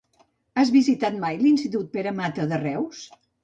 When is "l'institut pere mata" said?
1.43-2.51